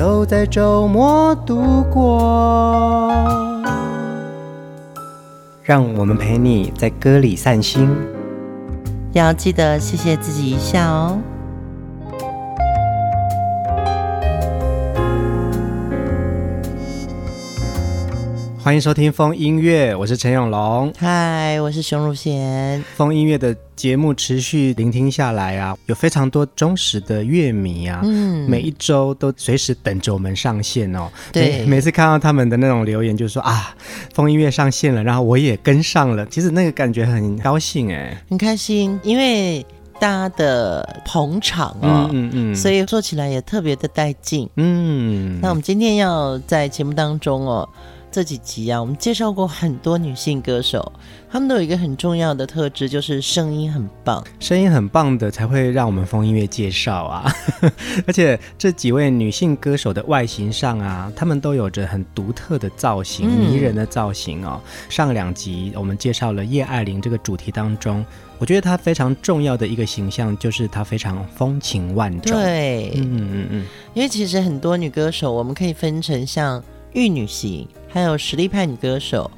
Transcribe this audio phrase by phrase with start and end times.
[0.00, 3.12] 都在周末度过，
[5.62, 7.86] 让我们陪你在歌里散心，
[9.12, 11.18] 要记得谢谢自己一下哦。
[18.62, 20.92] 欢迎收听风音乐，我是陈永龙。
[20.98, 22.84] 嗨，我是熊汝贤。
[22.94, 31.10] 风音乐的节目持续聆听下来啊，有非常多忠实的乐迷啊，嗯，每一周都随时等着我们上线哦。
[31.32, 33.74] 对，每次看到他们的那种留言，就是说啊，
[34.12, 39.64] 风音乐上线了，然后我也跟上了，其实那个感觉很高兴哎，很开心，因为
[39.98, 44.46] 大家的捧场哦，嗯嗯，嗯，所以做起来也特别的带劲。
[44.56, 47.66] 嗯，那我们今天要在节目当中哦。
[48.12, 50.92] 这几集啊，我们介绍过很多女性歌手，
[51.30, 54.24] 她们都有一个很重要的特质，就是声音很棒。
[54.40, 57.32] 声音很棒的才会让我们风音乐介绍啊！
[58.08, 64.60] 而且这几位女性歌手的外形上啊，她们都有着很独特的造型，嗯、迷人的造型哦。
[64.88, 68.04] 上两集我们介绍了叶爱玲这个主题当中，
[68.38, 72.32] 我觉得她非常重要的一个形象就是她非常风情万种。
[72.32, 76.60] 对，嗯嗯嗯，因为其实很多女歌手，我们可以分成像
[76.92, 77.66] 玉女型。
[77.92, 79.28] 还有实力派女歌手，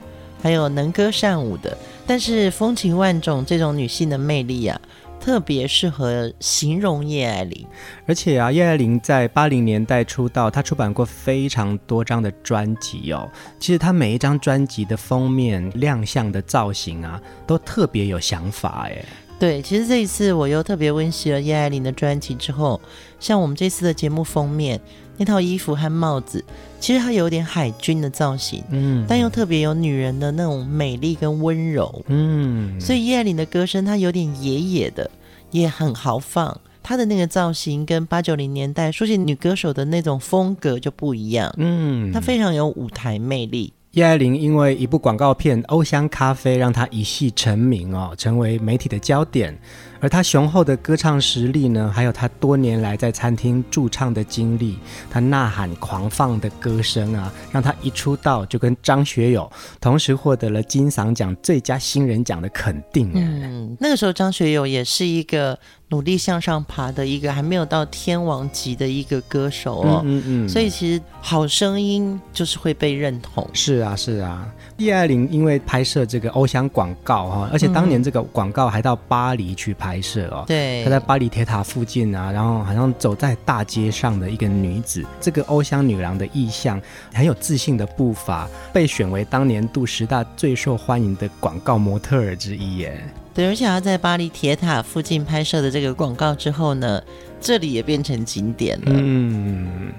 [0.42, 1.74] 还有能歌善舞的，
[2.06, 4.78] 但是风情万种这种女性的魅力啊，
[5.18, 7.66] 特别适合形容叶爱玲。
[8.06, 13.26] 而且啊，叶爱玲在八零年代出道，她出版过非常多张的专辑哦。
[13.58, 19.02] 其实她每一张专辑的封面亮相的造型啊，都特别有想法哎。
[19.38, 22.78] 对，其实这一次我又特别温习了叶爱玲的专辑之后，
[23.18, 24.78] 像我们这次的节目封面。
[25.16, 26.44] 那套衣服和帽子，
[26.80, 35.08] 其实它有点海军的造型，嗯，但又特别有女人的那种美丽跟温柔，嗯，所以叶爱玲的歌声它有点野野的，
[35.50, 43.72] 也很豪放，她的那个造型跟八九零年代说起女歌手的那种风格就不一样，嗯，她非常有舞台魅力。
[43.92, 49.56] 叶爱玲因为一部广告片《欧香咖啡》让她一夕成名哦，成为媒体的焦点。
[50.02, 54.76] 而他雄厚的歌唱实力呢，还有他多年来在餐厅驻唱的经历，
[55.08, 59.48] 他呐喊狂放的歌声啊，让他一出道就跟张学友
[59.80, 63.12] 同时获得了金嗓奖最佳新人奖的肯定。
[63.14, 65.56] 嗯，那个时候张学友也是一个
[65.90, 70.02] 努力向上爬的一个还没有到天王级的一个歌手哦。
[70.04, 70.48] 嗯嗯，嗯。
[70.48, 73.48] 所以其实好声音就是会被认同。
[73.52, 74.48] 是啊，是啊。
[74.84, 80.44] 叶爱玲因为拍摄这个欧香广告哈，而且当年这个广告还到巴黎去拍摄哦。
[80.46, 86.80] 对，她在巴黎铁塔附近啊，然后好像走在大街上的一个女子，这个欧香女郎的意象，
[87.12, 93.02] 很有自信的步伐，被选为当年度十大最受欢迎的广告模特儿之一耶。
[93.34, 97.02] 对，而且她在巴黎铁塔附近拍摄的这个广告之后呢，
[97.40, 98.86] 这里也变成景点了。
[98.88, 99.92] 嗯。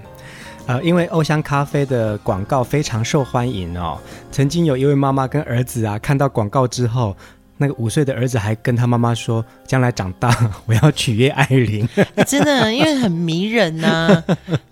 [0.66, 3.98] 呃，因为欧香咖啡的广告非常受欢迎哦，
[4.30, 7.14] 曾经有一位妈妈跟儿子啊看到广告之后，
[7.58, 11.86] 那个五岁的儿子还跟他妈妈说，将来长大我要娶叶爱玲。
[12.26, 14.24] 真的，因为很迷人呐、啊。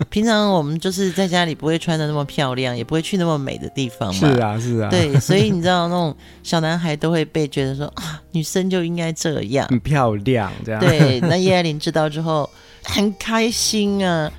[0.09, 4.19] 平常我们就是在家里不会穿的那么漂亮，也不会去那么美的地方嘛。
[4.19, 4.89] 是啊，是啊。
[4.89, 10.81] 对，所以你知道那种小男孩都会被觉得说啊，女生就应该这样，很漂亮这样。
[10.81, 12.49] 对，那叶爱玲知道之后
[12.83, 14.33] 很开心啊。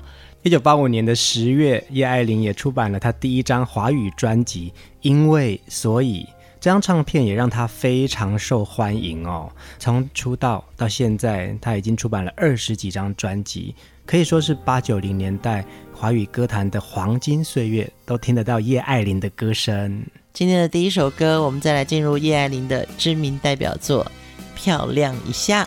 [0.44, 6.22] 一九八五年的十月，叶爱玲也出版了她第一张华语专辑《因为所以》，
[6.60, 9.50] 这张唱片也让她非常受欢迎哦。
[9.78, 20.04] 从出道到现在，她已经出版了二十几张专辑，可以说是八九零年代华语歌坛的黄金岁月，都听得到叶爱玲的歌声。
[20.34, 24.04] 今天的第一首歌，我们再来进入叶爱玲的知名代表作
[24.54, 25.64] 《漂亮一下》。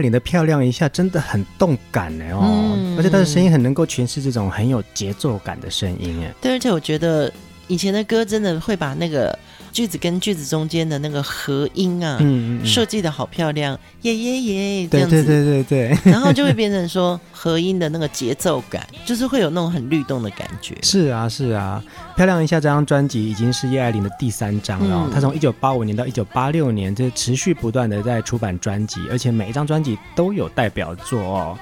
[0.00, 6.34] 叶爱玲的漂亮一下真的很动感呢哦，嗯、而且她的声音很能够诠释这种很有节奏感的声音哎。
[6.40, 7.32] 对，而且我觉得
[7.68, 9.38] 以前的歌真的会把那个。
[9.72, 15.70] 句子跟句子中间的那个合音啊，嗯嗯，设计的好漂亮，耶耶耶，这样子，对对对对。
[15.70, 20.76] 对， 然后就会变成说合音的那个节奏感， 就是会有那种很律动的感觉。
[20.82, 21.82] 是啊是啊，
[22.16, 31.58] 漂亮一下这张专辑已经是叶爱玲的第三张了，她从一九八五年到一九八六年，这持续不断的在出版专辑，而且每一张专辑都有代表作哦。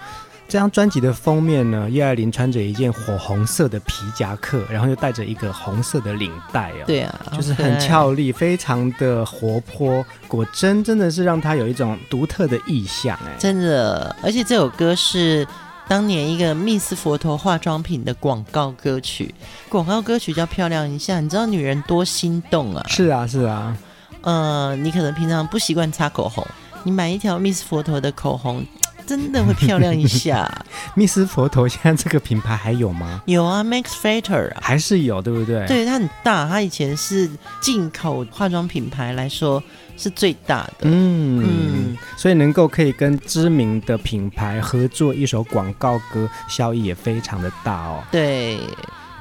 [0.48, 6.84] 这张专辑的封面呢，叶爱玲穿着一件火红色的皮夹克，然后又带着一个红色的领带哦。
[6.86, 10.02] 对啊，就是很俏丽，非常的活泼。
[10.26, 14.16] 果真真的是让她有一种独特的意象哎，真的。
[14.22, 15.46] 而且这首歌是
[15.86, 19.34] 当年一个密斯佛陀化妆品的广告歌曲，
[19.68, 22.82] 广告歌曲叫《漂亮一下》，你知道女人多心动啊？
[22.88, 23.76] 是啊，是啊。
[24.22, 26.42] 呃，你可能平常不习惯擦口红，
[26.84, 28.64] 你买一条密斯佛陀的口红。
[29.08, 30.46] 真的会漂亮一下。
[30.94, 33.22] 密斯佛头现在这个品牌还有吗？
[33.24, 35.66] 有啊，Max Factor 啊，还是有，对不对？
[35.66, 37.26] 对，它很大，它以前是
[37.62, 39.62] 进口化妆品牌来说
[39.96, 40.82] 是最大的。
[40.82, 48.04] 嗯嗯，所以能够可以跟知名的品牌合作一首广告歌，效益也非常的大哦。
[48.10, 48.58] 对，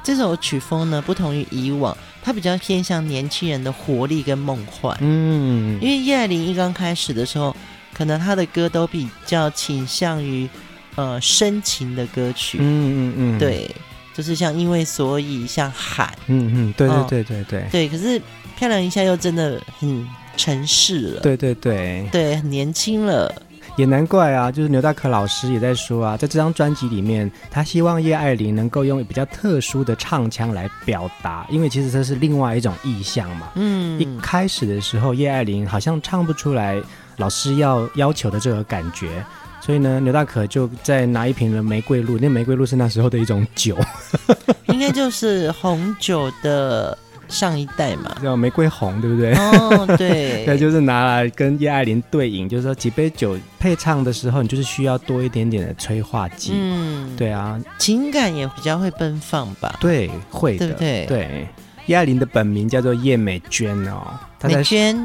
[0.04, 4.94] 这首曲风呢，不同于以往，它比较偏向年轻人的活力跟梦幻。
[5.00, 7.56] 嗯，因为叶爱玲一刚开始的时候。
[7.98, 10.48] 可能他的歌都比较倾向于，
[10.94, 12.58] 呃，深情的歌曲。
[12.60, 13.68] 嗯嗯嗯，对，
[14.14, 16.16] 就是像因为所以像喊。
[16.28, 17.68] 嗯嗯，对对对对对。
[17.72, 18.22] 对，可是
[18.56, 21.20] 漂亮一下又真的很城市了。
[21.22, 22.08] 对对对。
[22.12, 23.34] 对，很年轻了。
[23.76, 33.48] 也难怪啊，就是牛大可老师也在说啊，在这张专辑里面，他希望叶爱玲能够用比较特殊的唱腔来表达，因为其实这是另外一种意象嘛。
[33.56, 34.00] 嗯。
[34.00, 36.80] 一开始的时候，叶爱玲好像唱不出来。
[37.18, 39.24] 老师要要求的这个感觉，
[39.60, 43.76] 所以呢，牛大可就在拿一瓶的玫瑰露，那玫瑰露是那时候的一种酒，
[44.68, 46.96] 应该就是红酒的
[47.28, 49.34] 上一代嘛，叫玫瑰红，对不对？
[49.34, 59.76] 哦，对， 那就是拿来跟叶爱玲对饮，就是说几杯酒配唱的时候，你就是需要多一点点的催化剂，嗯，对啊，情感也比较会奔放吧？
[59.80, 61.06] 对，会的，对不对？
[61.06, 61.48] 对。
[61.86, 64.06] 叶爱玲的本名叫做叶美娟哦，
[64.42, 65.04] 美娟，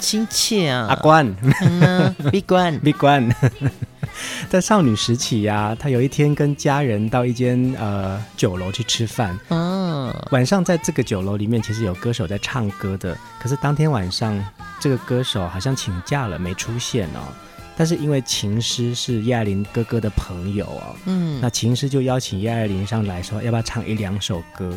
[0.00, 3.34] 亲切啊，阿关，嗯，Big One，Big One，
[4.48, 14.42] 在少女时期呀、啊，她有一天跟家人到一间呃酒楼去吃饭，嗯、哦，晚上在这个酒楼里面其实有歌手在唱歌的，可是当天晚上
[14.80, 17.28] 这个歌手好像请假了没出现哦，
[17.76, 24.74] 但是因为琴师是叶爱玲哥哥的朋友哦，嗯，那琴师就邀请叶爱玲上来说要不要唱一两首歌。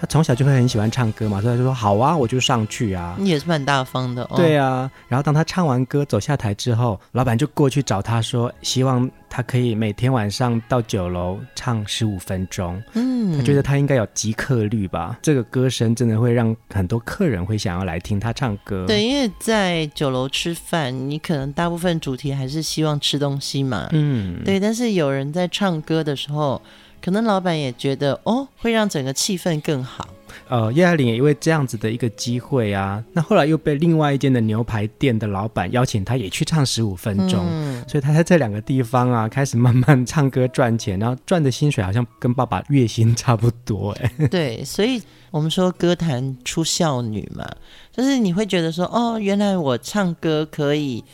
[0.00, 3.14] 他从小就会很喜欢唱歌嘛，所以他就说好啊，我就上去啊。
[3.18, 4.30] 你也是蛮大方的哦。
[4.36, 12.82] 对啊，然后当他唱完歌走下台之后，老板就过去找他说，希望他可以每天晚上到酒楼唱十五分钟。
[12.94, 18.86] 嗯，他觉得他应该有即刻率吧，这个歌声真的会让很多客人会想要来听他唱歌。
[18.86, 23.86] 对，因为在酒楼吃饭，你可能大部分主题还是希望吃东西嘛。
[23.92, 26.62] 嗯，对，但是有人在唱歌的时候。
[27.02, 30.08] 可能老板也觉得哦，会让整个气氛更好。
[30.48, 37.44] 呃，叶爱玲也因为这样子的一个机会啊，那后来又被另外一间的牛排店的老板邀请，他也去唱十五分钟。
[37.48, 44.12] 嗯，所以他在这两个地方啊，开始慢慢唱歌赚钱，然后赚的薪水好像跟爸爸月薪差不多哎。
[44.30, 47.48] 对，所以我们说歌坛出孝女嘛，
[47.92, 51.04] 就是你会觉得说哦，原来我唱歌可以。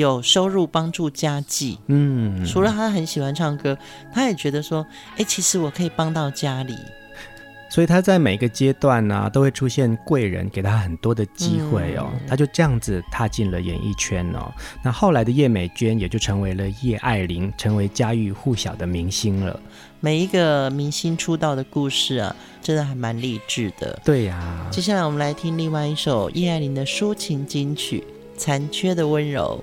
[0.00, 3.76] 有收入帮助家计，嗯，除了他很喜欢唱歌，
[4.12, 4.84] 他也觉得说，
[5.16, 6.74] 哎，其实我可以帮到家里，
[7.70, 14.50] 所以他在每个阶段呢、啊，都会出现贵人，给他很多的机会哦，嗯、他就这样子踏进了演艺圈哦。
[14.82, 19.60] 那后来的叶美娟也就成为了叶爱玲，成为家喻户晓的明星了。
[20.00, 24.00] 每一个明星出道的故事啊，真的还蛮励志的。
[24.02, 28.02] 对呀、啊，接下来我们来听另外一首叶爱玲的抒情金曲
[28.38, 29.62] 《残缺的温柔》。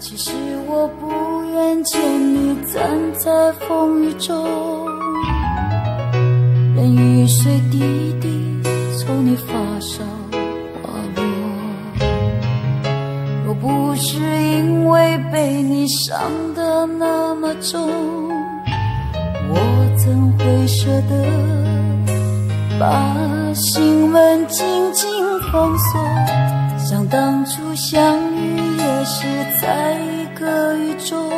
[0.00, 0.32] 其实
[0.66, 2.00] 我不愿见
[2.34, 2.82] 你站
[3.18, 4.34] 在风雨中，
[6.74, 7.78] 任雨水滴
[8.18, 8.60] 滴
[8.98, 10.02] 从你发梢
[10.82, 11.22] 滑落。
[13.44, 16.18] 若不是因为被你伤
[16.54, 17.86] 得那么重，
[19.50, 19.58] 我
[19.98, 21.24] 怎会舍得
[22.80, 25.08] 把心门紧紧
[25.52, 26.00] 封锁？
[26.78, 28.59] 想当初相遇。
[29.00, 29.24] 还是
[29.58, 31.32] 在一个雨中，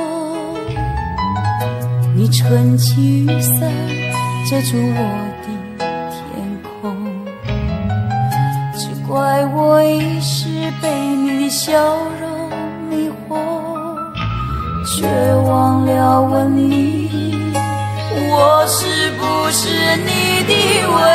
[2.12, 3.60] 你撑起雨伞
[4.50, 4.98] 遮住我
[5.42, 5.46] 的
[6.10, 6.20] 天
[6.82, 6.82] 空，
[8.74, 10.48] 只怪我一时
[10.82, 11.72] 被你笑
[12.20, 12.50] 容
[12.90, 13.38] 迷惑
[14.84, 15.06] 却
[15.48, 17.08] 忘了问你，
[18.28, 20.52] 我是不是你的
[20.88, 21.11] 唯？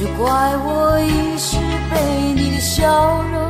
[0.00, 1.58] 只怪我一时
[1.90, 3.49] 被你的笑容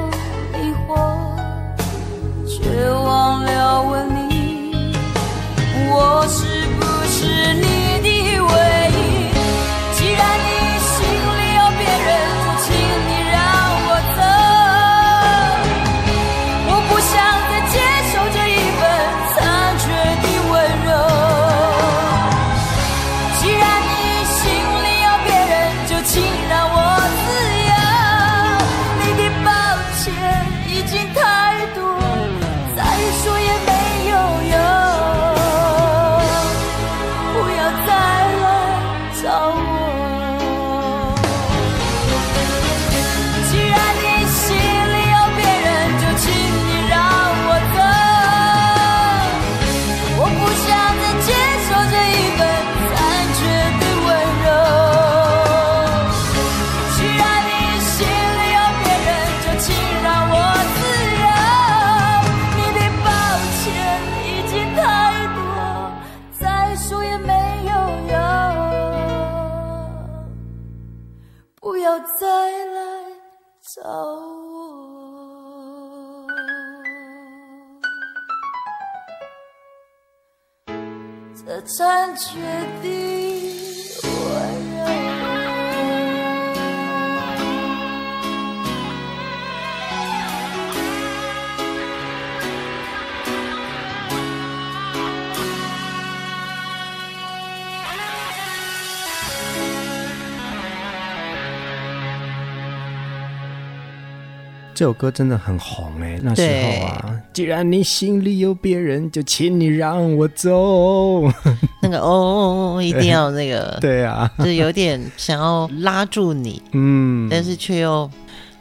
[104.80, 111.30] 这首歌真的很红哎，那时候啊，既然你心里有别人，就请你让我走。
[111.84, 118.10] 那个哦哦哦，一定要那个， 对啊，就是有点想要拉住你，嗯，但是却又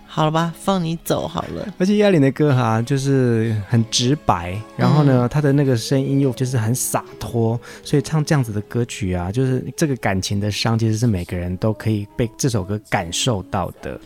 [0.05, 1.65] 好了吧，放你走好了。
[1.77, 13.97] 而且叶爱玲的歌哈、啊，就是很直白，然后呢，她、嗯、的那个声音又就是很洒脱，所以唱这样子的歌曲啊，就是这个感情的伤，其实是每个人都可以被这首歌感受到的。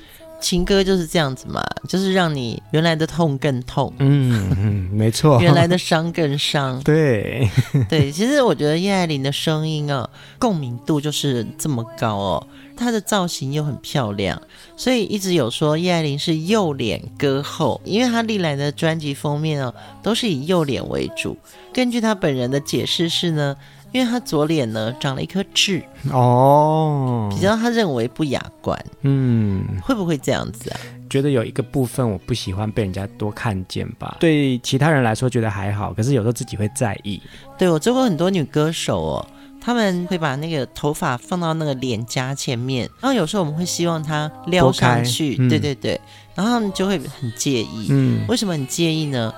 [0.43, 7.49] 情歌就是这样子嘛，就是让你原来的痛更痛，嗯嗯，没错，原来的伤更伤，对
[7.87, 8.11] 对。
[8.11, 14.39] 其实我觉得叶爱玲的声音啊，共鸣度就是这么高哦，她的造型又很漂亮，
[14.75, 19.73] 所以一直有说叶爱玲是右脸歌后，因为她历来的专辑封面哦，
[20.03, 21.37] 都是以右脸为主。
[21.73, 23.55] 根据她本人的解释是呢。
[23.93, 25.81] 因为他左脸呢长了一颗痣
[26.11, 30.79] 哦，比较他认为不雅观，嗯，会不会这样子啊？
[31.09, 34.17] 觉得有一个部分我不喜欢被人家多看见吧。
[34.19, 37.21] 对其他人来说觉得还好，可是有时候自己会在意。
[37.55, 39.27] 对，我追过很多女歌手哦，
[39.61, 46.01] 他们会把那个头发放到那个脸颊前面，然后有时候我们会希望它撩上去，嗯、对对对，
[46.33, 47.89] 然后他们就会很介意。
[47.91, 49.31] 嗯，为什么很介意呢？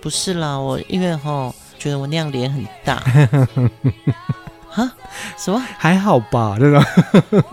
[0.00, 1.54] 不是啦，我因为哈。
[1.80, 2.96] 觉得我那样脸很大，
[4.68, 4.92] 哈？
[5.36, 5.58] 什么？
[5.78, 6.84] 还好吧，这种，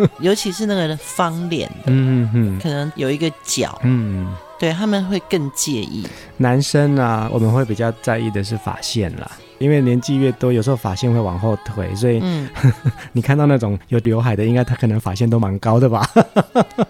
[0.19, 4.27] 尤其是那个方脸的，嗯嗯，可能有一个角，嗯，
[4.59, 6.05] 对他们会更介意。
[6.35, 12.47] 男生啊，我们会比较在意的是发线啦，因为年纪越多，有时候发线会往后退，所以，嗯，
[13.13, 16.07] 你看到那种有刘海的，应该他可能发线都蛮高的吧？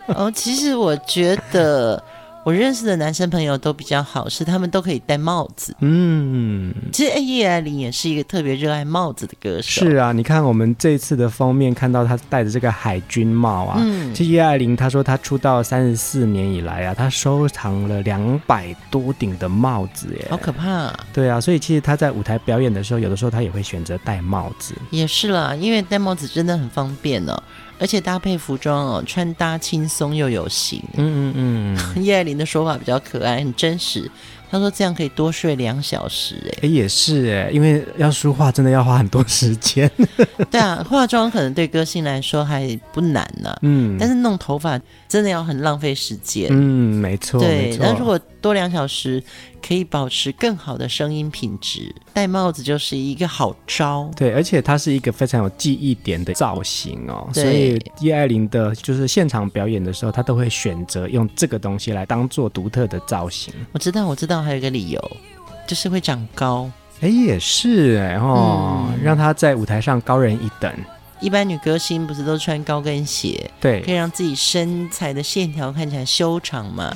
[0.07, 2.03] 哦，其实我觉得。
[2.47, 5.75] 我认识的男生朋友都比较好，是他们都可以戴帽子。
[5.81, 9.85] 嗯，其实叶爱玲也是一个特别热爱帽子的歌手。
[9.85, 13.81] 是啊，你看我们这次的封面看到他戴着这个海军帽啊。
[13.81, 21.05] 嗯，其实叶爱玲她说她出道三十四年以来啊，她收藏了两百多顶的帽子耶，好可怕啊。
[21.11, 24.73] 对啊，所以其实她在舞台表演的时候，有的时候她也会选择戴帽子。
[24.91, 27.43] 也是啦，因为戴帽子真的很方便哦。
[27.79, 30.81] 而且搭配服装哦，穿搭轻松又有型。
[30.95, 34.09] 嗯嗯嗯， 叶爱玲的说法比较可爱，很真实。
[34.49, 39.91] 她说这样可以多睡两小时，哎，哎也是哎，因为要梳化真的要花很多时间。
[40.49, 43.53] 对啊，化妆可能对歌星来说还不难呢。
[43.63, 46.47] 嗯，但是弄头发真的要很浪费时间。
[46.49, 47.41] 嗯，没错。
[47.41, 49.21] 对，那如果多两小时
[49.61, 54.09] 可以保持更好的声音品质，戴帽子就是一个好招。
[54.15, 63.53] 对，而且它是一个非常有记忆点的造型哦，所以叶爱玲的就是现场表演的时候，她都会选择用这个东西来当做独特的造型。
[63.73, 64.41] 我知道，我知道。
[64.41, 65.11] 还有一个理由，
[65.67, 66.71] 就是会长高。
[67.01, 70.73] 哎，也是哎哦，嗯、让她在舞台上高人一等。
[71.19, 76.95] 一般女歌星不是都穿高跟鞋，对，可以让自己身材的线条看起来修长嘛。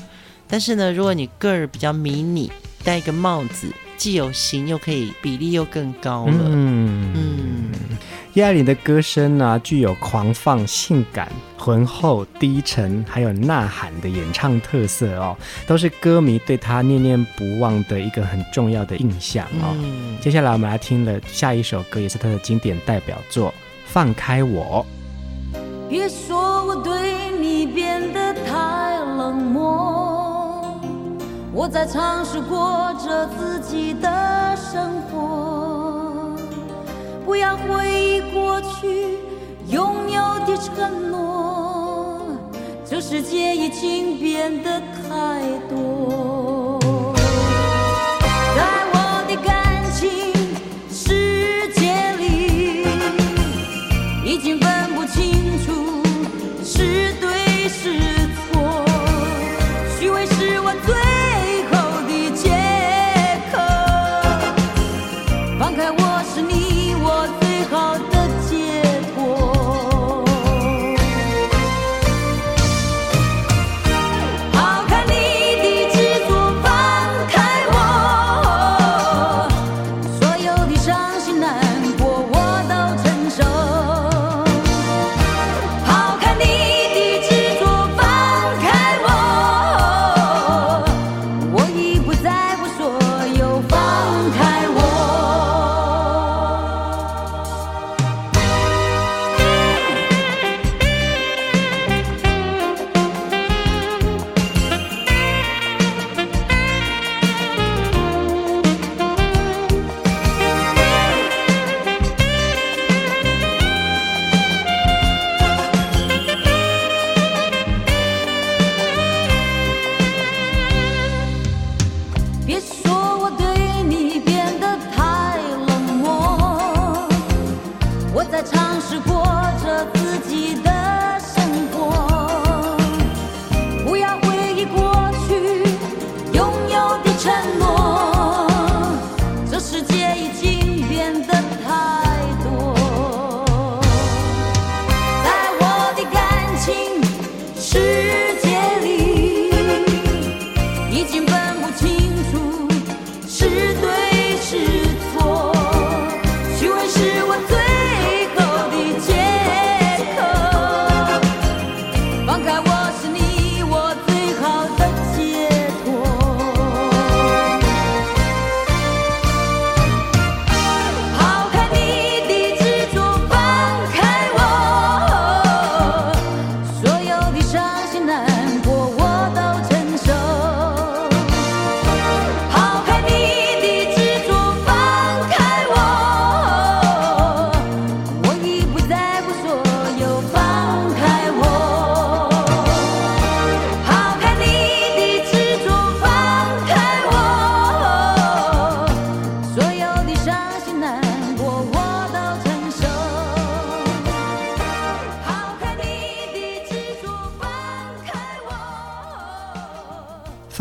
[0.51, 2.51] 但是呢，如果你个儿比较迷你，
[2.83, 6.33] 戴一个帽子，既有型又可以比例又更高了。
[6.37, 7.71] 嗯嗯。
[8.33, 15.35] 叶爱玲的歌声呢、啊，具有狂放、性感、浑厚、低沉，还有呐喊的演唱特色哦，
[15.67, 19.75] 都是歌迷对她念念不忘的一个很重要的印象哦。
[19.81, 23.49] 嗯、接下来我们来听了下一首歌，也是她的经典代表作
[23.85, 24.85] 《放开我》。
[25.89, 30.30] 别说我对你变得太冷漠，
[31.53, 36.35] 我在尝试过着自己的生活。
[37.25, 39.17] 不要回忆过去
[39.67, 42.21] 拥有的承诺，
[42.85, 46.80] 这世界已经变得太多。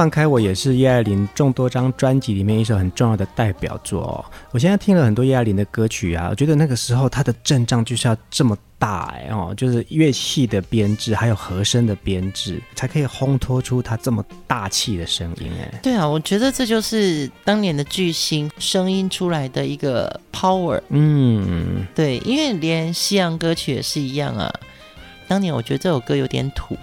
[0.00, 4.24] 放开我也是叶爱玲众多张专辑里面一首很重要的代表作哦。
[4.50, 15.80] 我现在听了很多叶爱玲的歌曲啊，我觉得那个时候她的阵仗就是要这么大哎哦，就是乐器的编制还有和声的编制，才可以烘托出她这么大气的声音哎。
[15.82, 20.80] 对啊，我觉得这就是当年的巨星声音出来的一个 power。
[20.88, 24.50] 嗯，对，因为连西洋歌曲也是一样啊。
[25.28, 26.76] 当年我觉得这首歌有点土，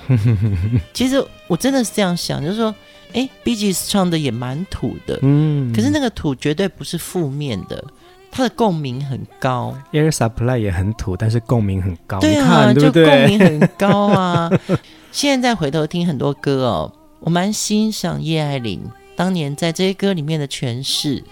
[0.93, 2.73] 其实我真的是这样想，就是说，
[3.13, 7.83] 哎，Bee Gees 唱的也蛮土的，嗯，可是那个土绝对不是负面的，
[8.31, 9.75] 它的共鸣很高。
[9.91, 14.51] Air Supply 也很土，但是共鸣很高，对啊，对对就共鸣很高啊。
[15.11, 18.81] 现在回头听很多歌哦，我蛮欣赏叶爱玲
[19.15, 21.23] 当年在这些歌里面的诠释。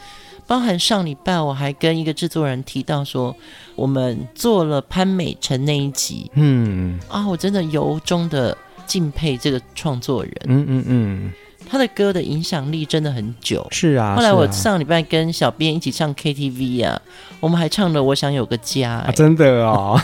[0.48, 3.36] 包含上礼拜我还跟一个制作人提到说，
[3.76, 11.32] 我们做了潘美辰那一集，嗯啊，我真的由衷的敬佩这个创作人，嗯嗯嗯，
[11.70, 14.16] 他的歌的影响力真的很久，是啊。
[14.16, 17.02] 后来我上礼拜跟小编一起唱 KTV 啊，
[17.40, 20.00] 我们还唱了《我想有个家》欸，啊，真的哦。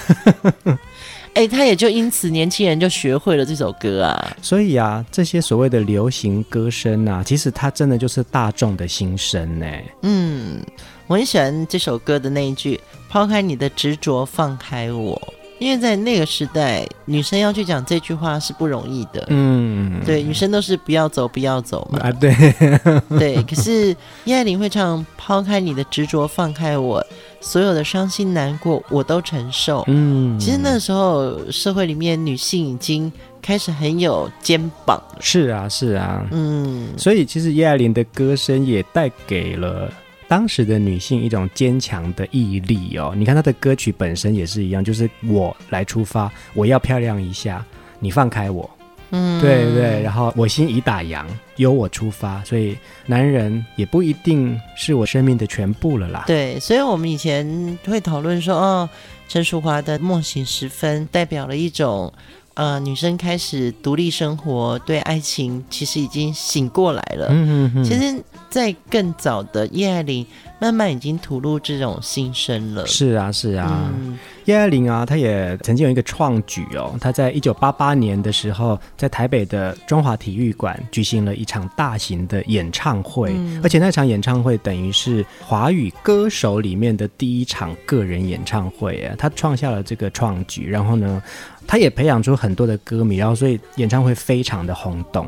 [1.34, 4.36] 哎，他也就因此年轻人就学会了这首歌啊。
[4.42, 9.66] 所以啊，这些所谓的流行歌声啊，其实它真的就是大众的心声呢。
[10.02, 10.62] 嗯，
[11.08, 12.78] 我很喜欢这首歌的那一句
[13.10, 15.22] ：“抛开你的执着，放开我。”
[15.62, 19.24] 因为在那个时代，女生要去讲这句话是不容易的。
[19.30, 22.00] 嗯，对，女生都是不要走，不要走嘛。
[22.00, 22.34] 啊，对，
[23.20, 23.44] 对。
[23.44, 23.96] 可是
[24.26, 27.06] 叶爱玲会唱：“抛开你的执着，放开我，
[27.42, 35.18] 所有的伤心难过我都承受。”嗯，其实那时候社会里面女性已经开始很有肩膀了。
[35.20, 36.26] 是啊，是啊。
[36.32, 39.94] 嗯，所以其实叶爱玲的歌声也带给了。
[40.32, 47.66] 当时的女性一种坚强的毅力哦，你看她的歌曲本身也是一样，就是我来出发，我要漂亮一下，
[48.00, 48.70] 你放开我，
[49.10, 51.26] 嗯，对对，然后我心已打烊，
[51.58, 56.24] 由我出发，所以男人也不一定是我生命的全部了啦。
[56.26, 58.90] 对，所以我们以前会讨论说，哦，
[59.28, 62.14] 陈淑华的《梦醒时分》代表了一种。
[62.54, 67.28] 呃，女生开始独立生活，对爱情其实已经醒过来了。
[67.30, 70.24] 嗯嗯嗯，其实，在更早的叶爱玲，
[70.60, 72.86] 慢慢已经吐露这种心声了。
[72.86, 73.90] 是啊，是啊。
[73.96, 76.94] 嗯叶爱玲啊，她也曾经有一个创举哦。
[77.00, 89.16] 她在一九八八年的时候，在台北的中华体育馆举行了一场大型的演唱会，嗯、而且那场演唱会等于是华语歌手里面的第一场个人演唱会啊。
[89.18, 91.22] 她创下了这个创举，然后呢，
[91.66, 95.26] 她也培养出很多的歌迷，然后所以演唱会非常的轰动。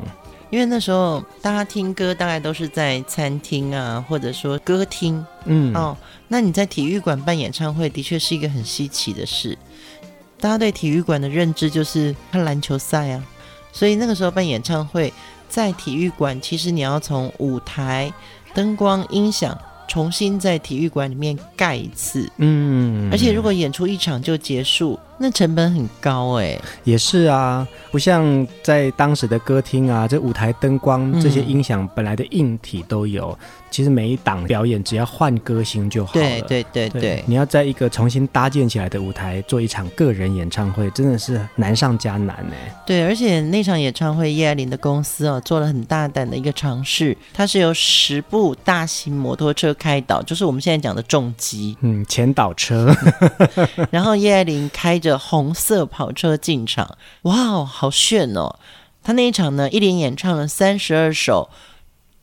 [0.53, 9.57] 因为那时候大家听歌大概都是在餐厅啊，或者说歌厅，嗯哦，那你在体育馆办演唱会的确是一个很稀奇的事。
[10.39, 13.25] 大家对体育馆的认知就是看篮球赛啊，
[13.71, 15.11] 所以那个时候办演唱会
[15.49, 18.13] 在体育馆，其实你要从舞台、
[18.53, 19.57] 灯光、音响。
[19.85, 26.59] 重新在体育馆里面盖一次，嗯，而且如果演出一场就结束，那成本很高哎。
[26.83, 33.37] 也是啊，不像在当时的歌厅啊，这舞台灯光这些音响本来的硬体都有。
[33.41, 36.21] 嗯其实每一档表演只要换歌星就好了。
[36.21, 42.53] 对对对对，对，你要在一个重新搭建起来的舞台做一场个人演唱会，真的是难上加难呢。
[42.85, 52.95] 对，而且那场演唱会，叶爱玲的公司哦做了很大胆的一个尝试，它是由十部大型摩托车开导，就是我们现在讲的重机，嗯，前导车。
[53.89, 58.55] 然后叶爱玲开着红色跑车进场，哇哦，好炫哦！
[59.03, 61.49] 他那一场呢，一连演唱了三十二首。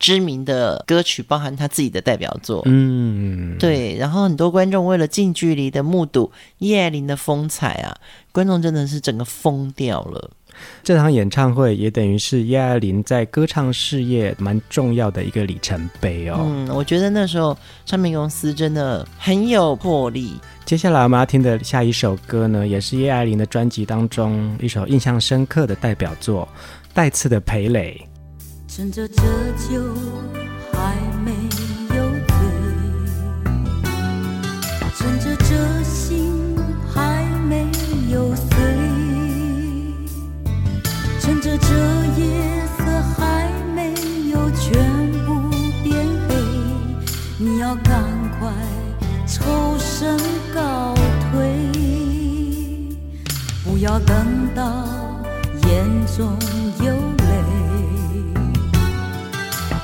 [0.00, 7.94] 知名的歌曲包含他自己的代表作，嗯，对，然后很多观众为了近距离的目睹叶爱玲的风采啊，
[8.32, 10.30] 观众真的是整个疯掉了。
[10.82, 16.40] 这场演唱会也等于是叶爱玲在歌唱事业蛮重要的一个里程碑哦。
[16.40, 20.34] 嗯，我觉得那时候唱片公司真的很有魄力。
[20.64, 26.48] 接下来我们要听的下一首歌呢，也是叶爱玲的专辑当中一首印象深刻的代表作，
[26.94, 28.00] 《带刺的蓓蕾》。
[28.74, 29.14] 趁着这
[29.68, 29.82] 酒
[49.40, 50.16] 抽身
[50.54, 50.94] 告
[51.32, 51.38] 退，
[53.64, 54.86] 不要等到
[55.66, 56.38] 眼中
[56.84, 57.32] 有泪。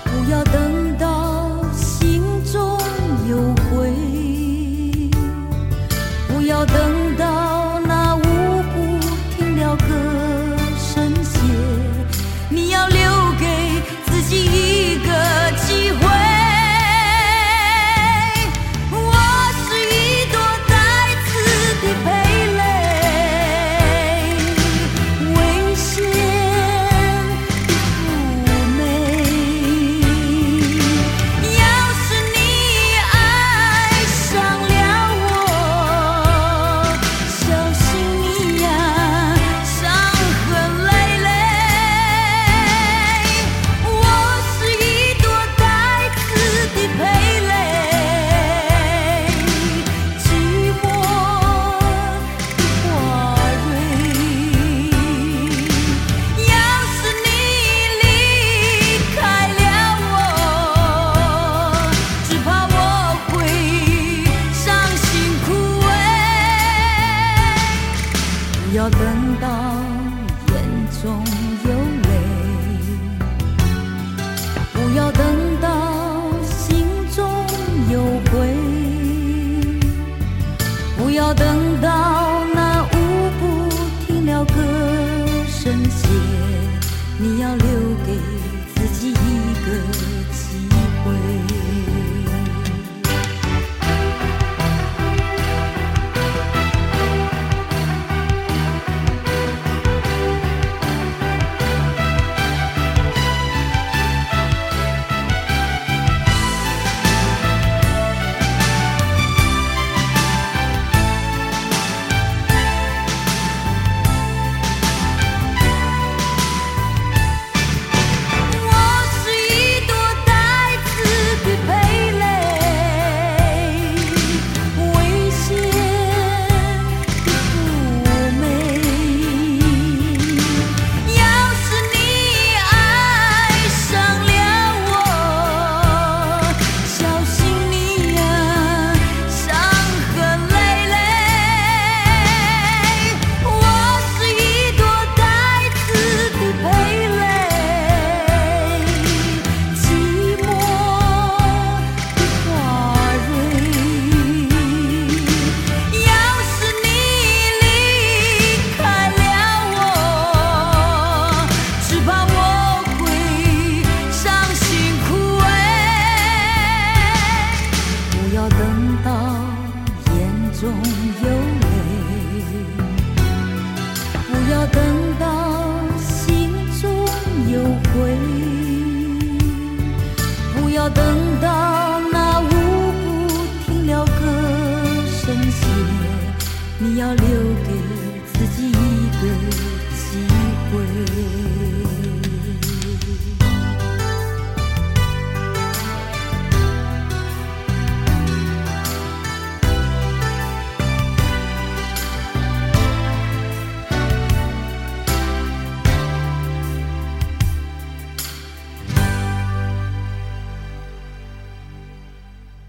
[0.05, 0.86] 不要等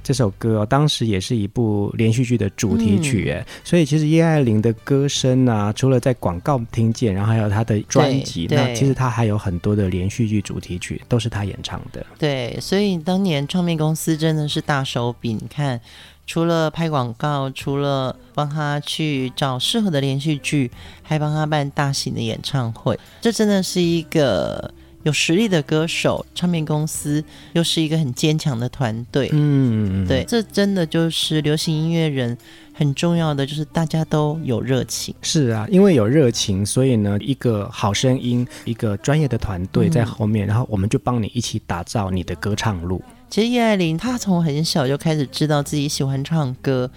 [0.08, 12.06] 这首歌哦，当时也是一部连续剧的主题曲，哎、嗯，所以其实叶爱玲的歌声啊，除了在广告听见，然后还有她的专辑，那其实她还有很多的连续剧主题曲都是她演唱的。
[12.18, 15.78] 对，所以当年唱片公司真的是大手笔，你看，
[16.26, 20.72] 除了拍广告，除了帮他去找适合的连续剧，
[21.04, 24.74] 还帮他办大型的演唱会，这真的是一个。
[25.08, 29.30] 有实力的歌手，唱片公司又是一个很坚强的团队。
[29.32, 32.38] 嗯，对，这真的就是流行音乐人
[32.74, 35.16] 很重要的，就是大家都有热情。
[35.22, 43.02] 是啊，因为有热情，所以呢，一个好声音，一个专业的团队在后面，嗯，然后我们就帮你一起打造你的歌唱路。
[43.30, 46.92] 其实叶爱玲她从很小就开始知道自己喜欢唱歌，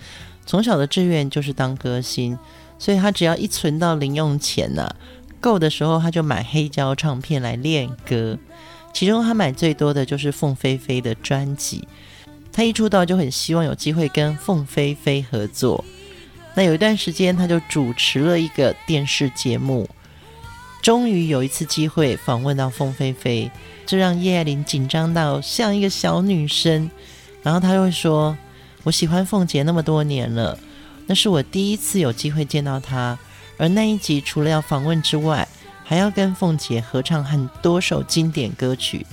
[0.44, 2.37] 从小的志愿就是当歌星，
[2.77, 4.96] 所以她只要一存到零用钱呢，啊。
[5.40, 8.38] 够的时候，他就买黑胶唱片来练歌。
[8.92, 11.88] 其中他买最多的就是凤飞飞的专辑。
[12.53, 15.85] 他一出道就很希望有机会跟凤飞飞合作。
[16.55, 19.88] 那有一段时间，他就主持了一个电视节目。
[20.83, 23.50] 终于有一次机会访问到凤飞飞，
[23.87, 26.90] 这让叶爱玲紧张到像一个小女生。
[27.42, 28.37] 然后他又说
[28.83, 30.59] ：“我喜欢凤姐那么多年了，
[31.07, 33.16] 那是我第一次有机会见到她。”
[33.61, 35.46] 而那一集除了要访问之外，
[35.85, 39.05] 还要跟凤姐合唱很多首经典歌曲，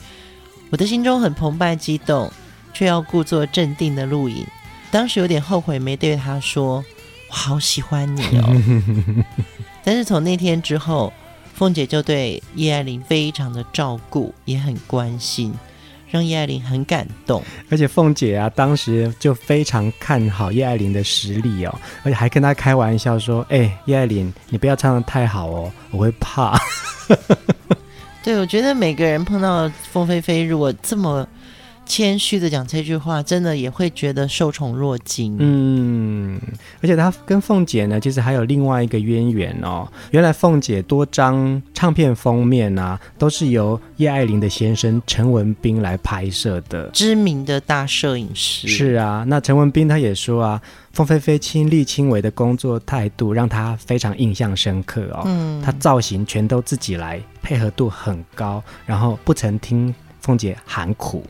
[0.69, 2.31] 我的心中很澎湃激动，
[2.73, 4.47] 却要故作镇定的录影。
[4.89, 6.77] 当时有点后悔没对她说
[7.29, 9.25] “我好喜欢你哦”，
[9.83, 11.12] 但是从那天之后，
[11.53, 15.53] 凤姐就对叶爱玲非常的照顾，也很关心。
[16.09, 26.59] 让叶爱玲很感动，而且凤姐啊，当时就非常看好叶爱玲的实力哦，而且还跟她开玩笑说：“哎、欸，叶爱玲，你不要唱的太好哦，我会怕。”
[28.23, 31.27] 对，我觉得每个人碰到凤飞飞，如果这么。
[31.88, 35.38] 谦虚的讲这句话，真的也会觉得受宠若惊。
[35.39, 36.39] 嗯，
[36.82, 39.88] 而且他跟凤姐呢，其实还有另外一个渊源哦。
[40.12, 48.67] 原来凤姐多张唱片封面啊，都是由叶爱玲的先生陈文斌来拍摄的，知名的大摄影师。
[48.67, 55.23] 是啊，那陈文斌他也说啊，凤飞飞亲力亲为的工作态度让他非常印象深刻哦。
[55.26, 61.23] 嗯，他造型全都自己来，配合度很高，然后不曾听凤姐喊苦。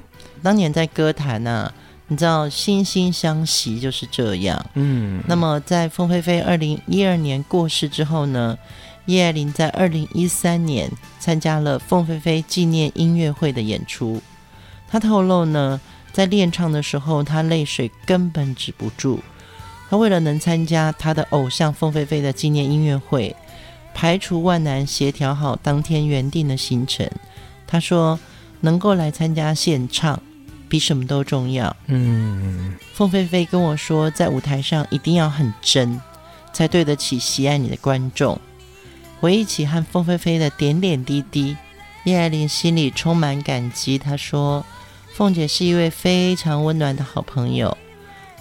[0.44, 1.74] 当年在歌坛呢、啊，
[2.08, 4.66] 你知道惺惺相惜就是这样。
[4.76, 8.58] 嗯，那么在凤飞飞二零一二年过世之后呢，
[9.06, 14.22] 叶爱玲在二零一三年参加了凤飞飞纪念音乐会的演出。
[14.88, 15.82] 她透露呢，
[16.14, 19.20] 在练唱的时候，她泪水根本止不住。
[19.90, 23.36] 她为了能参加她的偶像凤飞飞的纪念音乐会，
[23.94, 27.10] 排除万难协调好当天原定的行程。
[27.66, 28.20] 她说
[28.62, 30.22] 能够来参加现唱，
[30.70, 31.76] 比什么都重要。
[31.88, 36.00] 嗯，凤飞飞跟我说，在舞台上一定要很真，
[36.54, 38.40] 才对得起喜爱你的观众。
[39.20, 41.58] 回忆起和凤飞飞的点点滴滴，
[42.04, 43.98] 叶爱玲心里充满感激。
[43.98, 44.66] 她说
[45.16, 47.76] ：“凤姐是一位非常温暖的好朋友，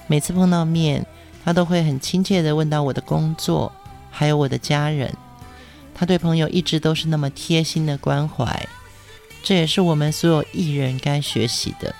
[0.07, 1.07] 每次碰到面，
[1.45, 3.73] 她都会很亲切地问到我的工作，
[4.11, 5.13] 还有我的家人。
[5.95, 8.69] 她对朋友一直都是那么贴心的关怀，
[9.43, 11.95] 这也是我们所有艺人该学习的。”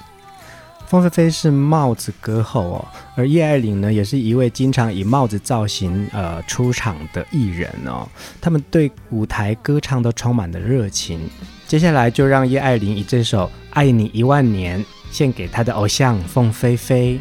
[0.89, 8.09] 凤飞飞是帽子歌后哦，而叶爱玲呢，也是一位经常以帽子造型呃出场的艺人哦。
[8.41, 11.29] 他们对舞台歌唱都充满了热情。
[11.67, 17.19] 接下来就让叶爱玲以这首《爱你一万年》献给她的偶像凤飞飞。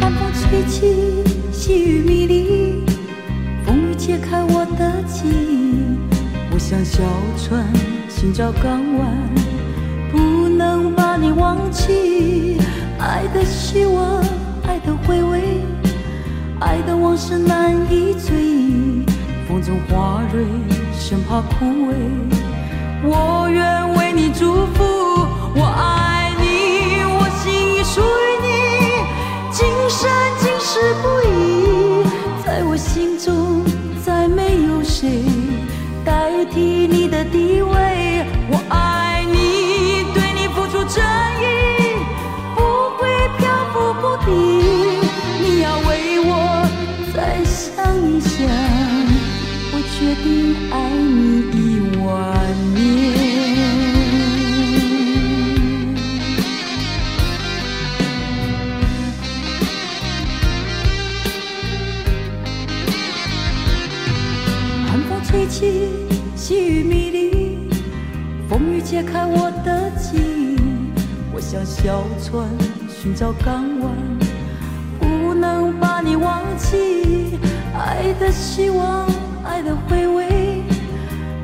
[0.00, 1.22] 寒风吹起，
[1.52, 2.84] 细雨迷离，
[3.64, 5.47] 风雨揭开我的记忆。
[6.68, 7.02] 像小
[7.38, 7.64] 船
[8.10, 9.08] 寻找港湾，
[10.12, 12.58] 不能把你忘记。
[12.98, 14.22] 爱的希望，
[14.66, 15.62] 爱的回味，
[16.60, 19.06] 爱的往事难以追忆。
[19.48, 20.44] 风中花蕊，
[20.92, 21.94] 生怕枯萎。
[23.02, 23.57] 我愿
[50.70, 52.14] 爱你一万
[52.74, 52.78] 年
[64.86, 65.88] 寒风吹起
[66.36, 67.70] 细雨迷离
[68.48, 70.58] 风雨揭开我的记忆
[71.32, 72.46] 我像小船
[72.88, 73.94] 寻找港湾
[75.00, 77.38] 不能把你忘记
[77.74, 79.08] 爱的希望
[79.44, 80.57] 爱的回味。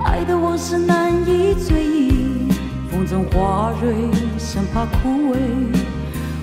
[0.04, 2.48] 爱的往事难以追忆。
[2.90, 5.36] 风中花蕊，生怕枯萎。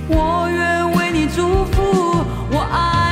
[0.10, 1.82] 我愿为你祝福，
[2.52, 3.11] 我爱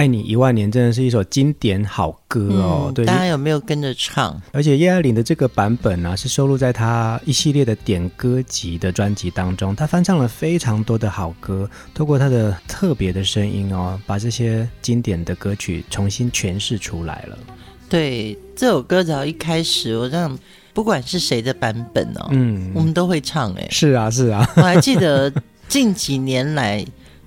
[0.00, 4.40] 爱你一万年真的是一首经典好歌哦，嗯、对，大家有没有跟着唱？
[4.50, 9.76] 而且叶爱玲的这个版本呢、啊，是收录在她一系列的点歌集的专辑当中。
[9.76, 17.36] 她翻唱了非常多的好歌，透过她的特别的声音哦，把这些经典的歌曲重新诠释出来了。
[17.86, 20.34] 对，这首歌只要一开始，我让
[20.72, 23.68] 不管是谁的版本哦，嗯，我们都会唱哎。
[23.68, 25.30] 是啊，是啊，我还记得
[25.68, 26.82] 近几年来。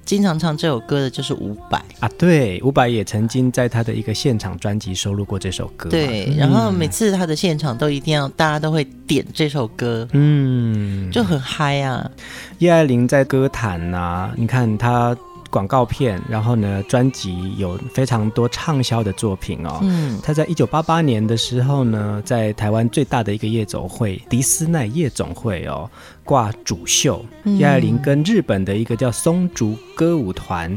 [0.06, 5.90] 经常唱这首歌的就是伍佰啊，对，伍佰也曾经在他的一个现场专辑收录过这首歌。
[5.90, 12.12] 对，嗯、然后每次他的现场都一定要大家都会点这首歌，嗯，就很嗨啊。
[12.58, 15.16] 叶爱玲在歌坛呐、啊，你看她。
[15.50, 19.78] 广告片，然后呢，专辑有非常多畅销的作品哦。
[19.84, 25.88] 嗯，他在一九八八年的时候呢，在台湾最大的一个夜总会——迪斯奈夜总会哦，
[26.24, 27.24] 挂主秀。
[27.44, 30.76] 叶爱玲跟日本的一个叫松竹歌舞团，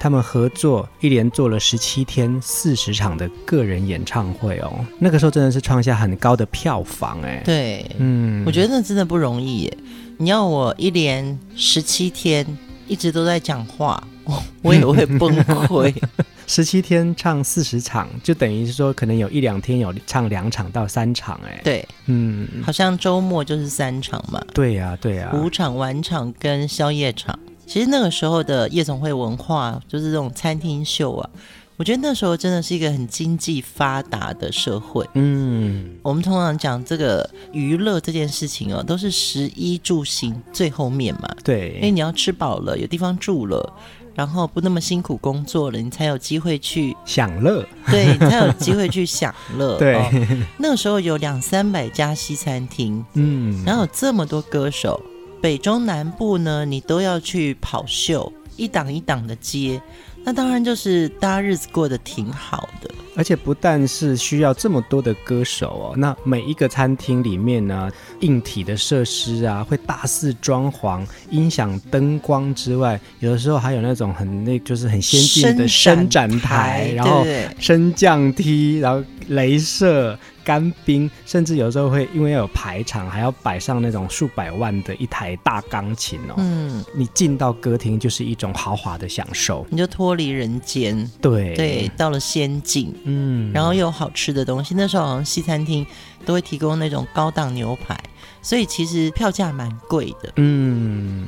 [0.00, 4.84] 他们合作，一连做了十七天四十场的个人演唱会哦。
[4.98, 7.42] 那个时候真的是创下很高的票房哎。
[7.44, 9.78] 对，嗯，我觉得那真的不容易耶。
[10.16, 12.46] 你要我一连十七天
[12.86, 15.94] 一直都在讲话，我我也会崩溃。
[16.46, 24.42] 十七天唱四十场，就等于是说，可能有一两天有唱两场到三场，哎，对，嗯，好像周末就是三场嘛。
[24.54, 27.38] 对呀、啊，对呀、啊，午场、晚场跟宵夜场。
[27.68, 31.30] 其实那个时候的夜总会文化，就是这种餐厅秀啊，
[31.76, 35.06] 我觉得那时候真的是一个很经济发达的社会。
[35.12, 41.28] 嗯，我们通常讲这个娱乐这件事情哦，都是食衣住行最后面嘛。
[41.44, 43.70] 对，因为你要吃饱了，有地方住了。
[44.14, 47.64] 然后不那么辛苦工作了，你才有机会去享乐。
[47.86, 49.76] 对，你才有机会去享乐。
[49.78, 50.10] 对、哦，
[50.58, 55.00] 那个时候有两三百家西餐厅，嗯，然后有这么多歌手，
[55.40, 59.80] 北中南部呢，你都要去跑秀，一档一档的接。
[60.24, 67.88] 那当然就是大家日子过得挺好的，而且不但是需要这么多的歌手哦，那每一个餐厅里面呢，
[68.20, 77.24] 硬体的设施啊，会大肆装潢，音响、灯光之外，有的时候还有那种很那就是很先进的伸展台，然后
[77.58, 80.18] 升降梯，然后镭射。
[80.48, 86.36] 干冰，甚至有时候会因为要有排场，还要摆上那种数百万的一台大钢琴哦。
[86.38, 91.06] 嗯，你进到歌厅就是一种豪华的享受，你就脱离人间。
[91.20, 92.94] 对对，到了仙境。
[93.04, 94.74] 嗯，然后又有好吃的东西。
[94.74, 95.86] 那时候好像西餐厅
[96.24, 97.94] 都会提供那种高档牛排。
[98.40, 101.26] 所以其实票价蛮贵的，嗯，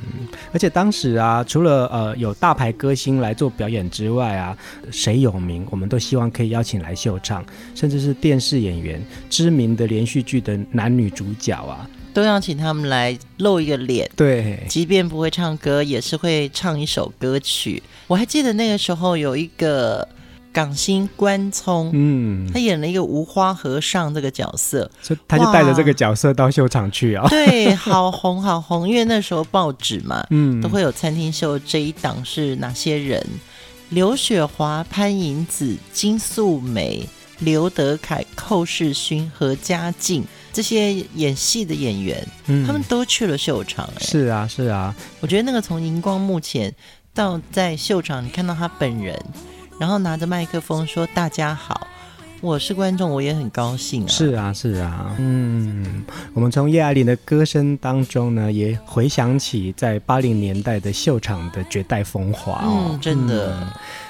[0.51, 4.57] 而且当时啊，除了呃有大牌歌星来做表演之外啊，
[4.91, 7.45] 谁有名，我们都希望可以邀请来秀唱，
[7.75, 14.09] 甚至是电视演员、知名的连续剧的男女主角啊，都要请他们来露一个脸。
[14.15, 17.83] 对，即便不会唱歌，也是会唱一首歌曲。
[18.07, 20.07] 我还记得那个时候有一个。
[20.53, 27.27] 港星关聪，嗯，他演了一个无花和尚这个角色，所以他就带着这个角色到秀场去啊。
[27.29, 33.25] 对，好红好红，因为那时候报纸嘛，嗯，都会有餐厅秀这一档是哪些人？
[33.89, 37.07] 刘雪华、潘迎紫、金素梅、
[37.39, 40.23] 刘德凯、寇世勋、何家劲
[40.53, 43.89] 这些演戏的演员，嗯，他们都去了秀场。
[43.95, 46.73] 哎，是啊，是啊，我觉得那个从荧光幕前
[47.13, 49.17] 到在秀场，你看到他本人。
[49.81, 51.87] 然后拿着麦克风说：“大家好，
[52.39, 56.03] 我是观众，我也很高兴啊。”是啊，是啊，嗯，
[56.35, 63.57] 我们从叶爱玲的歌声当中呢，也回想起在八零年代的秀场的绝代风华哦，嗯，真的。
[63.59, 63.67] 嗯，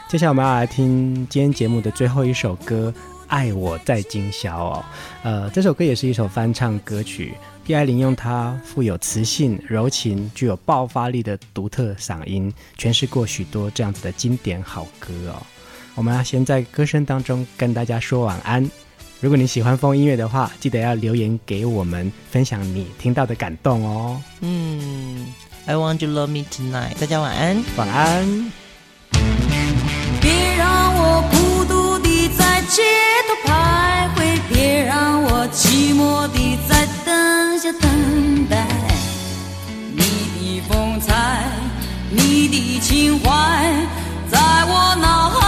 [0.10, 2.94] 接下来我们要来听今天节目的最后一首歌
[3.28, 4.84] 《爱我在今宵》哦，
[5.24, 7.34] 呃，这首歌也是一首翻唱歌曲。
[7.68, 15.42] 叶爱玲用她富有磁性、柔情、具有爆发力的独特嗓音，诠释过许多这样子的经典好歌哦。
[15.96, 18.70] 我们要先在歌声当中跟大家说晚安。
[19.20, 24.20] 如果你喜欢风音乐的话，记得要留言给我们，分享你听到的感动哦。
[24.40, 25.28] 嗯
[25.68, 27.00] ，I want you love me tonight。
[27.00, 28.52] 大家晚安，晚安。
[30.20, 32.82] 别让我孤独地在街
[33.28, 38.66] 头徘徊，别让我寂寞地在灯下等待。
[39.96, 41.44] 你的风采，
[42.10, 43.28] 你的情怀，
[44.32, 45.41] 在我脑海。